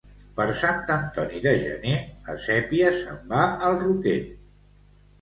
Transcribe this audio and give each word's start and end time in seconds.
Per 0.37 0.45
Sant 0.61 0.79
Antoni 0.93 1.43
de 1.43 1.53
gener, 1.67 1.95
la 2.31 2.37
sèpia 2.49 2.91
se'n 3.05 3.23
va 3.37 3.47
al 3.71 3.81
roquer. 3.87 4.21